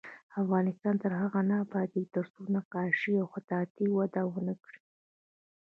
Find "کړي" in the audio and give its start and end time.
4.63-4.81